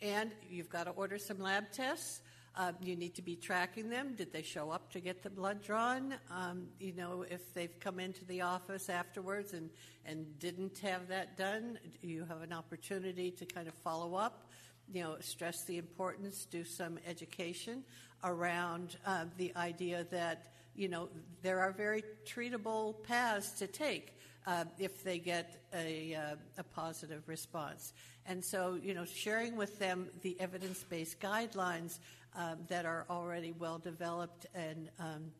[0.00, 2.20] And you've got to order some lab tests.
[2.54, 4.14] Um, you need to be tracking them.
[4.14, 6.14] Did they show up to get the blood drawn?
[6.30, 9.70] Um, you know, if they've come into the office afterwards and,
[10.04, 14.50] and didn't have that done, you have an opportunity to kind of follow up.
[14.92, 17.84] You know, stress the importance, do some education
[18.22, 21.08] around uh, the idea that, you know,
[21.42, 24.18] there are very treatable paths to take.
[24.44, 27.92] Uh, if they get a, uh, a, positive response.
[28.26, 32.00] And so, you know, sharing with them the evidence based guidelines
[32.34, 35.30] um, that are already well developed and um,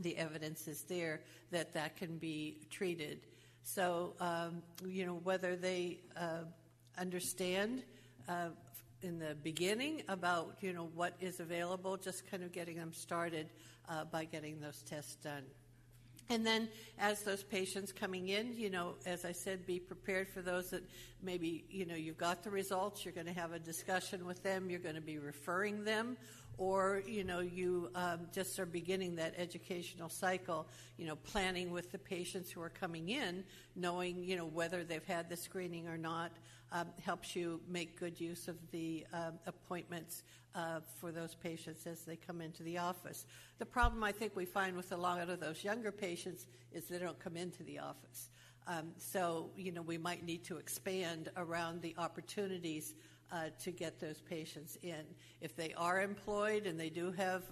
[0.00, 3.20] the evidence is there that that can be treated.
[3.64, 6.44] So, um, you know, whether they uh,
[6.96, 7.82] understand
[8.28, 8.48] uh,
[9.02, 13.48] in the beginning about, you know, what is available, just kind of getting them started
[13.88, 15.44] uh, by getting those tests done.
[16.30, 20.42] And then, as those patients coming in, you know, as I said, be prepared for
[20.42, 20.82] those that
[21.22, 24.68] maybe, you know, you've got the results, you're going to have a discussion with them,
[24.68, 26.18] you're going to be referring them,
[26.58, 30.66] or, you know, you um, just are beginning that educational cycle,
[30.98, 35.06] you know, planning with the patients who are coming in, knowing, you know, whether they've
[35.06, 36.32] had the screening or not,
[36.72, 40.22] um, helps you make good use of the um, appointments
[40.54, 43.26] uh, for those patients as they come into the office.
[43.58, 46.98] The problem I think we find with a lot of those younger patients is they
[46.98, 48.30] don't come into the office.
[48.66, 52.94] Um, so, you know, we might need to expand around the opportunities
[53.32, 55.04] uh, to get those patients in.
[55.40, 57.44] If they are employed and they do have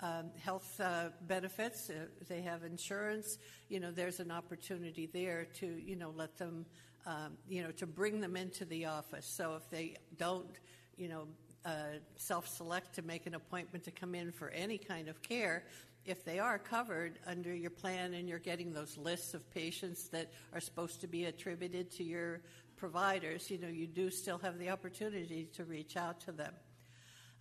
[0.00, 5.66] um, health uh, benefits, uh, they have insurance, you know, there's an opportunity there to,
[5.66, 6.66] you know, let them,
[7.06, 9.26] um, you know, to bring them into the office.
[9.26, 10.58] So if they don't,
[10.96, 11.26] you know,
[11.64, 15.64] uh, self select to make an appointment to come in for any kind of care,
[16.04, 20.30] if they are covered under your plan and you're getting those lists of patients that
[20.52, 22.42] are supposed to be attributed to your
[22.76, 26.52] providers, you know, you do still have the opportunity to reach out to them.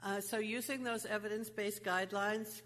[0.04, 2.62] Uh, so, using those evidence based guidelines,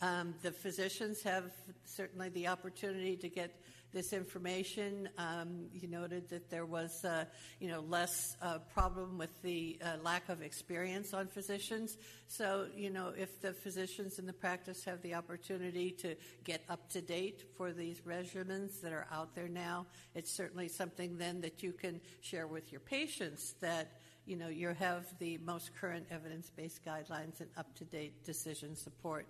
[0.00, 1.52] um, the physicians have
[1.84, 3.60] certainly the opportunity to get
[3.92, 5.10] this information.
[5.18, 7.26] Um, you noted that there was, uh,
[7.60, 11.98] you know, less uh, problem with the uh, lack of experience on physicians.
[12.28, 16.88] So, you know, if the physicians in the practice have the opportunity to get up
[16.92, 21.62] to date for these regimens that are out there now, it's certainly something then that
[21.62, 23.92] you can share with your patients that
[24.26, 29.26] you know you have the most current evidence-based guidelines and up-to-date decision support.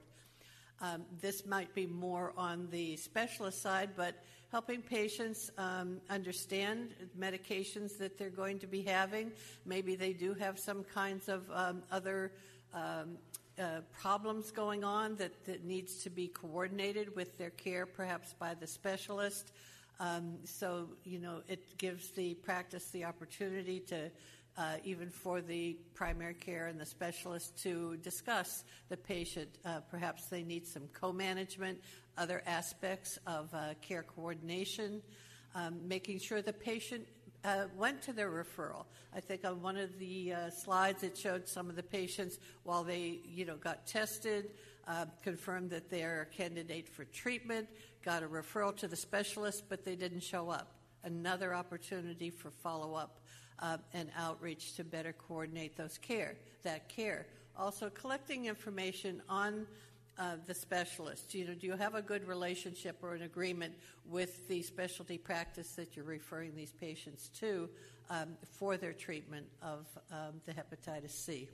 [0.80, 4.14] Um, this might be more on the specialist side, but
[4.50, 9.33] helping patients um, understand medications that they're going to be having.
[9.64, 12.33] Maybe they do have some kinds of um, other
[12.72, 13.18] um,
[13.59, 18.54] uh, problems going on that, that needs to be coordinated with their care, perhaps by
[18.54, 19.52] the specialist.
[20.00, 24.11] Um, so, you know, it gives the practice the opportunity to
[24.56, 29.50] uh, even for the primary care and the specialist to discuss the patient.
[29.64, 31.80] Uh, perhaps they need some co management,
[32.16, 35.02] other aspects of uh, care coordination,
[35.54, 37.06] um, making sure the patient
[37.44, 38.84] uh, went to their referral.
[39.14, 42.85] I think on one of the uh, slides it showed some of the patients while
[42.85, 44.50] they, you know, got tested,
[44.87, 47.68] uh, confirmed that they're a candidate for treatment,
[48.04, 50.74] got a referral to the specialist, but they didn't show up.
[51.02, 53.20] Another opportunity for follow up
[53.59, 57.27] uh, and outreach to better coordinate those care, that care.
[57.57, 59.67] Also, collecting information on
[60.19, 61.35] uh, the specialist.
[61.35, 63.75] You know, do you have a good relationship or an agreement
[64.09, 67.69] with the specialty practice that you're referring these patients to
[68.11, 71.48] um, for their treatment of um, the hepatitis C?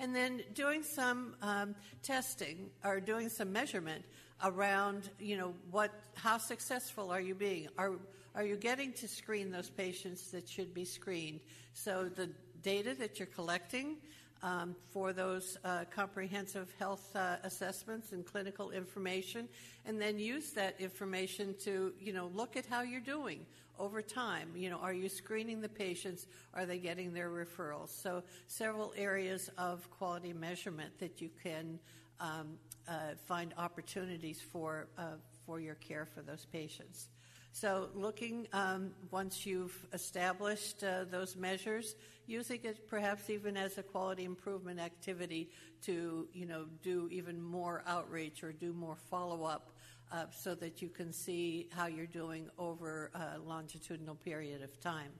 [0.00, 4.02] and then doing some um, testing or doing some measurement
[4.42, 7.68] around, you know, what, how successful are you being?
[7.76, 7.92] Are
[8.34, 11.40] are you getting to screen those patients that should be screened?
[11.72, 12.30] So the
[12.62, 13.96] data that you're collecting
[14.42, 19.48] um, for those uh, comprehensive health uh, assessments and clinical information,
[19.84, 23.44] and then use that information to, you know, look at how you're doing
[23.78, 24.50] over time.
[24.54, 26.26] You know, are you screening the patients?
[26.54, 27.88] Are they getting their referrals?
[27.88, 31.78] So several areas of quality measurement that you can
[32.20, 32.58] um,
[32.88, 35.16] uh, find opportunities for uh,
[35.46, 37.08] for your care for those patients.
[37.52, 41.96] So, looking um, once you've established uh, those measures,
[42.26, 45.50] using it perhaps even as a quality improvement activity
[45.82, 49.72] to, you know, do even more outreach or do more follow up,
[50.12, 55.10] uh, so that you can see how you're doing over a longitudinal period of time.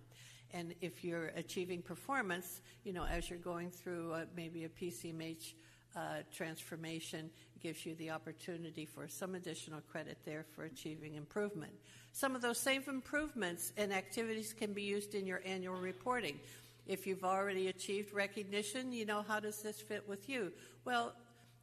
[0.52, 5.54] And if you're achieving performance, you know, as you're going through uh, maybe a PCMH
[5.96, 6.00] uh,
[6.32, 7.30] transformation,
[7.62, 11.72] gives you the opportunity for some additional credit there for achieving improvement.
[12.12, 16.40] Some of those same improvements and activities can be used in your annual reporting.
[16.86, 20.52] If you've already achieved recognition, you know, how does this fit with you?
[20.84, 21.14] Well,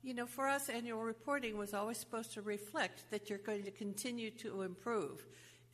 [0.04, 3.72] you know, for us, annual reporting was always supposed to reflect that you're going to
[3.72, 5.26] continue to improve.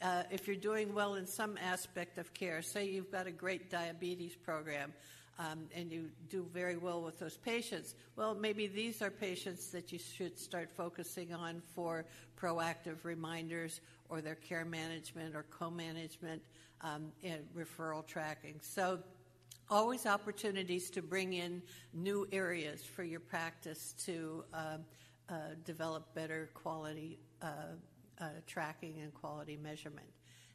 [0.01, 3.69] Uh, if you're doing well in some aspect of care, say you've got a great
[3.69, 4.91] diabetes program,
[5.39, 9.91] um, and you do very well with those patients, well, maybe these are patients that
[9.91, 12.05] you should start focusing on for
[12.39, 16.41] proactive reminders or their care management or co management
[16.81, 18.59] um, and referral tracking.
[18.61, 18.99] So,
[19.69, 21.61] always opportunities to bring in
[21.93, 24.77] new areas for your practice to uh,
[25.29, 25.33] uh,
[25.65, 27.47] develop better quality uh,
[28.19, 30.07] uh tracking and quality measurement.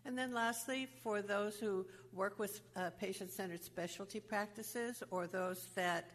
[0.09, 1.84] And then lastly, for those who
[2.14, 6.12] work with uh, patient centered specialty practices or those that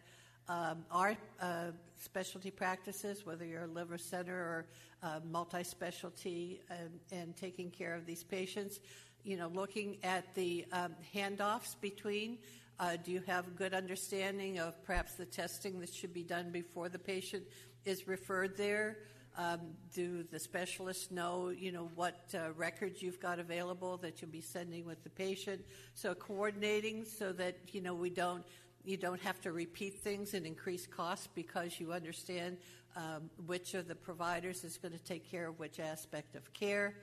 [0.48, 1.66] um, are uh,
[1.96, 4.66] specialty practices, whether you're a liver center or
[5.04, 8.80] uh, multi specialty and, and, taking care of these patients,
[9.22, 12.38] you know, looking at the um, handoffs between.
[12.80, 16.50] Uh, do you have a good understanding of perhaps the testing that should be done
[16.50, 17.44] before the patient
[17.84, 18.96] is referred there?
[19.36, 19.60] Um,
[19.92, 24.40] do the specialists know, you know, what uh, records you've got available that you'll be
[24.40, 25.64] sending with the patient?
[25.94, 28.44] So coordinating so that you know we don't
[28.84, 32.58] you don't have to repeat things and increase costs because you understand
[32.96, 36.94] um, which of the providers is going to take care of which aspect of care.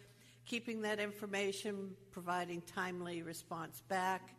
[0.45, 4.35] Keeping that information, providing timely response back,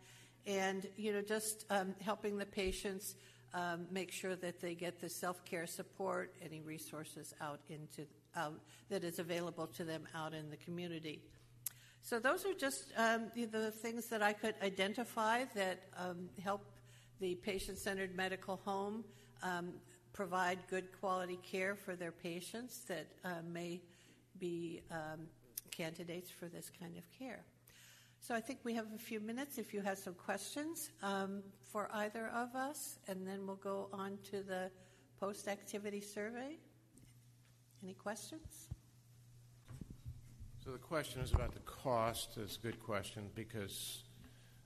[0.47, 3.17] and you know just um, helping the patients
[3.55, 9.05] um, make sure that they get the self-care support, any resources out into out that
[9.05, 11.21] is available to them out in the community.
[12.01, 16.63] So those are just um, the things that I could identify that um, help
[17.21, 19.05] the patient-centered medical home
[19.43, 19.75] um,
[20.13, 23.81] provide good quality care for their patients that uh, may
[24.39, 25.27] be um,
[25.71, 27.45] candidates for this kind of care.
[28.23, 31.43] So I think we have a few minutes if you have some questions um,
[31.73, 34.71] for either of us, and then we'll go on to the
[35.19, 36.57] post activity survey.
[37.83, 38.69] Any questions?
[40.65, 42.39] So the question is about the cost.
[42.41, 44.05] It's a good question because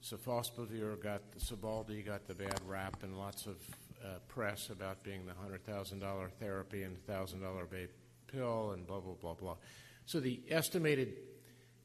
[0.04, 3.56] sofosbuvir got the Sovaldi got the bad rap and lots of
[4.04, 7.88] uh, press about being the hundred thousand dollar therapy and thousand dollar babe
[8.26, 9.56] pill and blah blah blah blah.
[10.04, 11.14] So the estimated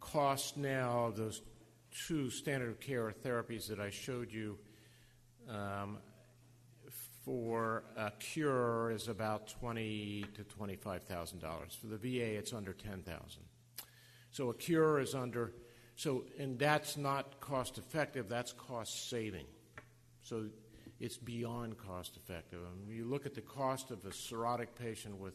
[0.02, 1.42] cost now of those
[1.92, 4.58] two standard of care therapies that I showed you
[5.50, 5.98] um,
[7.26, 11.78] for a cure is about twenty to twenty-five thousand dollars.
[11.80, 13.44] For the VA, it's under ten thousand.
[14.32, 15.54] So a cure is under.
[15.96, 18.28] So and that's not cost effective.
[18.28, 19.46] That's cost saving.
[20.24, 20.48] So
[21.00, 22.60] it's beyond cost effective.
[22.60, 25.34] I mean, you look at the cost of a cirrhotic patient with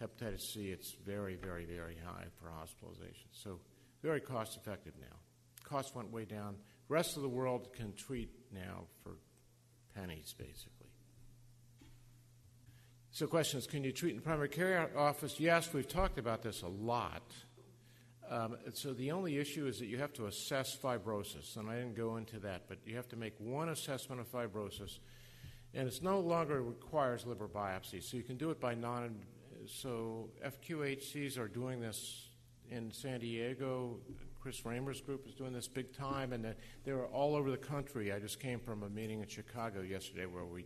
[0.00, 3.28] hepatitis C, it's very, very, very high for hospitalization.
[3.32, 3.58] So
[4.02, 5.16] very cost effective now
[5.70, 6.56] costs went way down.
[6.88, 9.12] The rest of the world can treat now for
[9.94, 10.88] pennies, basically.
[13.12, 15.38] So, question is can you treat in primary care office?
[15.38, 17.22] Yes, we've talked about this a lot.
[18.28, 21.96] Um, so, the only issue is that you have to assess fibrosis, and I didn't
[21.96, 24.98] go into that, but you have to make one assessment of fibrosis,
[25.74, 28.02] and it's no longer requires liver biopsy.
[28.02, 29.16] So, you can do it by non.
[29.66, 32.28] So, FQHCs are doing this
[32.70, 33.98] in San Diego,
[34.40, 38.10] Chris Ramers' group is doing this big time, and they're all over the country.
[38.10, 40.64] I just came from a meeting in Chicago yesterday where we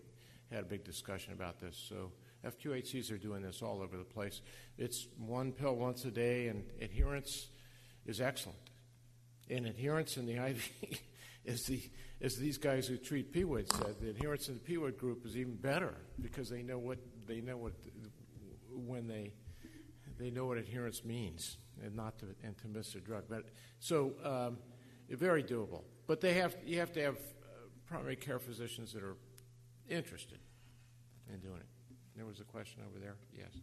[0.50, 1.76] had a big discussion about this.
[1.88, 2.12] So
[2.44, 4.42] FQHCs are doing this all over the place.
[4.78, 7.48] It's one pill once a day, and adherence
[8.06, 8.58] is excellent.
[9.50, 10.70] And adherence in the IV
[11.44, 11.82] is the,
[12.20, 15.56] as these guys who treat PWID said, the adherence in the PWID group is even
[15.56, 17.72] better because they know what they know what
[18.70, 19.32] when they
[20.18, 23.24] they know what adherence means and not to and to miss a drug.
[23.28, 23.44] But
[23.78, 24.58] so um,
[25.10, 25.82] very doable.
[26.06, 29.16] But they have you have to have uh, primary care physicians that are
[29.88, 30.38] interested
[31.32, 31.66] in doing it.
[32.16, 33.16] There was a question over there.
[33.36, 33.54] Yes.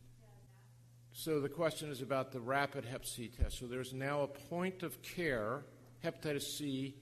[1.13, 3.59] So the question is about the rapid Hep C test.
[3.59, 5.63] So there's now a point of care
[6.03, 6.95] hepatitis C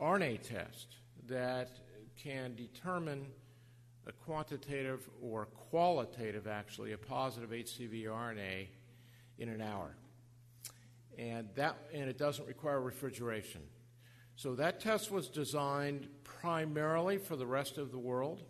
[0.00, 0.96] RNA test
[1.28, 1.70] that
[2.22, 3.26] can determine
[4.06, 8.66] a quantitative or qualitative, actually, a positive HCV RNA
[9.42, 9.94] in an hour.
[11.18, 13.60] And, that, and it doesn't require refrigeration.
[14.36, 18.42] So that test was designed primarily for the rest of the world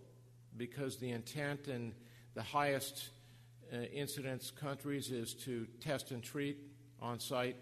[0.57, 1.93] because the intent in
[2.35, 3.11] the highest
[3.73, 6.59] uh, incidence countries is to test and treat
[7.01, 7.57] on site.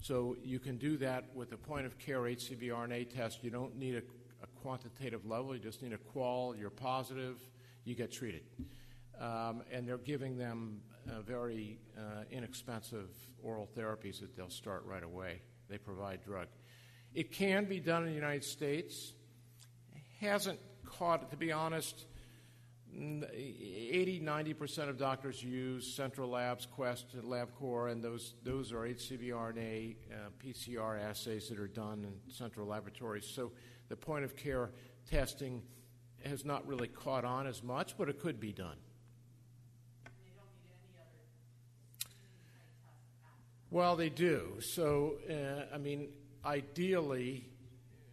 [0.00, 3.44] So you can do that with a point of care HCV RNA test.
[3.44, 4.02] You don't need a
[4.42, 5.54] a quantitative level.
[5.54, 6.54] You just need a qual.
[6.56, 7.40] You're positive.
[7.84, 8.42] You get treated.
[9.20, 10.80] Um, and they're giving them
[11.26, 13.08] very uh, inexpensive
[13.42, 15.42] oral therapies that they'll start right away.
[15.68, 16.48] They provide drug.
[17.14, 19.12] It can be done in the United States.
[19.94, 22.06] It Hasn't caught, to be honest,
[22.94, 29.32] 80, 90% of doctors use Central Labs, Quest, and LabCorp, and those, those are HCV
[29.32, 33.26] uh, PCR assays that are done in central laboratories.
[33.26, 33.52] So
[33.88, 34.70] the point of care
[35.10, 35.62] testing
[36.24, 38.76] has not really caught on as much, but it could be done.
[43.72, 44.58] Well, they do.
[44.60, 46.10] So, uh, I mean,
[46.44, 47.48] ideally,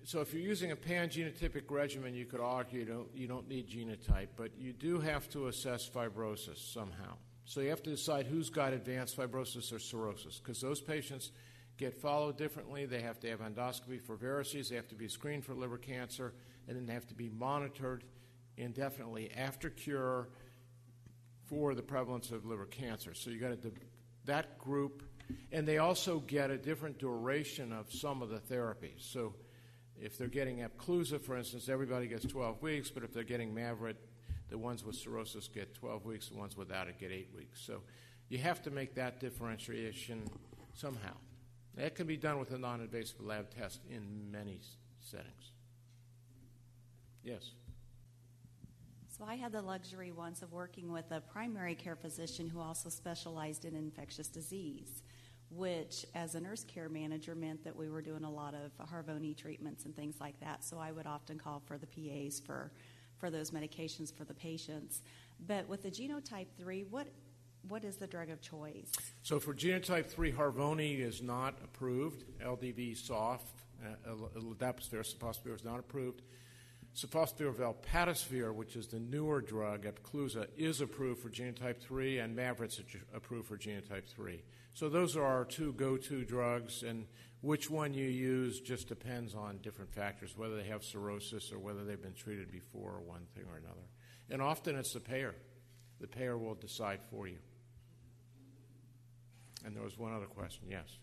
[0.06, 3.68] so if you're using a pan-genotypic regimen, you could argue you don't, you don't need
[3.70, 7.18] genotype, but you do have to assess fibrosis somehow.
[7.44, 11.34] So you have to decide who's got advanced fibrosis or cirrhosis, because those patients
[11.76, 12.86] get followed differently.
[12.86, 16.36] They have to have endoscopy for varices, they have to be screened for liver cancer,
[16.70, 18.06] and then they have to be monitored
[18.56, 20.30] indefinitely after cure
[21.48, 23.14] for the prevalence of liver cancer.
[23.14, 23.76] So you got to de-
[24.24, 25.04] that group,
[25.52, 29.12] and they also get a different duration of some of the therapies.
[29.12, 29.34] So
[30.00, 33.96] if they're getting Epclusa, for instance, everybody gets 12 weeks, but if they're getting Mavyret,
[34.50, 37.62] the ones with cirrhosis get 12 weeks, the ones without it get 8 weeks.
[37.62, 37.82] So
[38.30, 40.24] you have to make that differentiation
[40.74, 41.16] somehow.
[41.76, 44.60] That can be done with a non invasive lab test in many
[45.00, 45.52] settings.
[47.24, 47.52] Yes.
[49.18, 52.90] So I had the luxury once of working with a primary care physician who also
[52.90, 55.04] specialized in infectious disease,
[55.52, 59.36] which, as a nurse care manager, meant that we were doing a lot of Harvoni
[59.36, 60.64] treatments and things like that.
[60.64, 62.72] So I would often call for the PAs for,
[63.18, 65.02] for those medications for the patients.
[65.48, 67.08] But with the genotype 3, what
[67.68, 68.92] what is the drug of choice?
[69.22, 72.24] So for genotype 3, Harvoni is not approved.
[72.42, 73.42] LDV/SOF,
[73.84, 76.22] uh, ledipasvir, sofosbuvir is not approved.
[76.96, 82.82] Sofosbuvir velpatasvir, which is the newer drug, Epclusa, is approved for genotype 3, and Mavyret's
[83.14, 84.42] approved for genotype 3.
[84.74, 87.06] So those are our two go-to drugs, and
[87.42, 91.86] which one you use just depends on different factors, whether they have cirrhosis or whether
[91.86, 93.88] they've been treated before or one thing or another.
[94.30, 95.36] And often it's the payer.
[96.02, 97.38] The payer will decide for you.
[99.66, 100.98] And there was one other question, yes.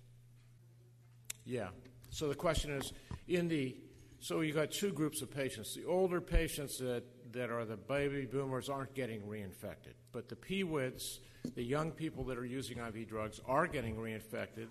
[1.45, 1.69] Yeah.
[2.11, 2.93] So the question is
[3.29, 3.77] in the
[4.21, 5.75] so you got two groups of patients.
[5.75, 11.19] The older patients that, that are the baby boomers aren't getting reinfected, but the PWIDs,
[11.55, 14.69] the young people that are using IV drugs, are getting reinfected,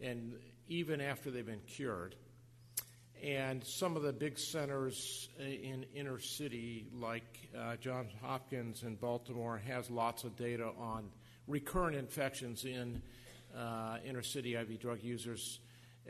[0.00, 0.34] and
[0.68, 2.16] even after they've been cured.
[3.22, 9.58] And some of the big centers in inner city, like uh, Johns Hopkins in Baltimore,
[9.58, 11.10] has lots of data on
[11.46, 13.02] recurrent infections in
[13.54, 15.60] uh, inner city IV drug users,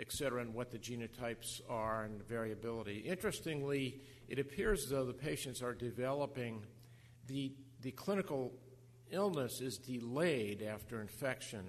[0.01, 2.99] et cetera, and what the genotypes are and variability.
[3.01, 6.65] Interestingly, it appears though the patients are developing
[7.27, 8.53] the, the clinical
[9.11, 11.65] illness is delayed after infection,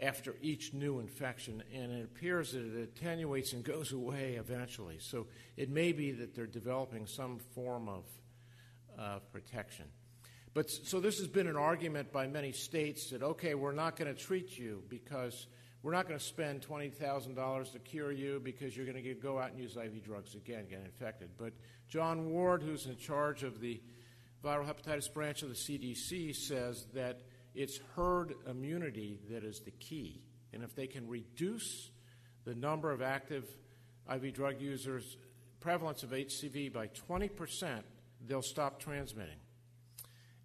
[0.00, 4.98] after each new infection, and it appears that it attenuates and goes away eventually.
[5.00, 5.26] So
[5.56, 8.04] it may be that they're developing some form of
[8.98, 9.86] uh, protection.
[10.54, 14.14] But so this has been an argument by many states that, okay, we're not going
[14.14, 15.46] to treat you because
[15.82, 19.50] we're not going to spend $20,000 to cure you because you're going to go out
[19.50, 21.30] and use IV drugs again, get infected.
[21.36, 21.52] But
[21.88, 23.80] John Ward, who's in charge of the
[24.44, 27.22] viral hepatitis branch of the CDC, says that
[27.54, 30.22] it's herd immunity that is the key.
[30.52, 31.90] And if they can reduce
[32.44, 33.44] the number of active
[34.12, 35.16] IV drug users,
[35.60, 37.82] prevalence of HCV by 20%,
[38.26, 39.38] they'll stop transmitting.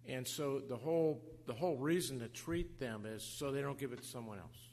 [0.08, 3.92] And so the whole, the whole reason to treat them is so they don't give
[3.92, 4.67] it to someone else.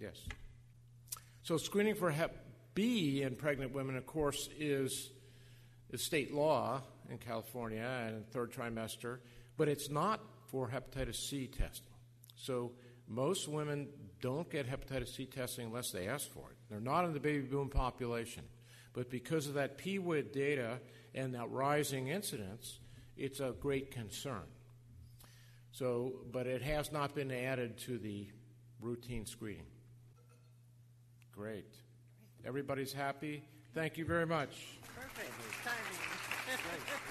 [0.00, 0.16] Yes.
[1.42, 2.44] So screening for Hep
[2.74, 5.10] B in pregnant women, of course, is,
[5.90, 9.18] is state law in California and third trimester,
[9.56, 11.94] but it's not for hepatitis C testing.
[12.36, 12.72] So
[13.08, 13.88] most women
[14.20, 16.56] don't get hepatitis C testing unless they ask for it.
[16.70, 18.44] They're not in the baby boom population.
[18.92, 20.80] But because of that PWID data
[21.14, 22.78] and that rising incidence,
[23.16, 24.44] it's a great concern.
[25.72, 28.28] So, but it has not been added to the
[28.80, 29.66] routine screening.
[31.38, 31.72] Great.
[32.44, 33.44] Everybody's happy.
[33.72, 34.76] Thank you very much.
[34.96, 35.30] Perfect
[35.62, 37.07] timing.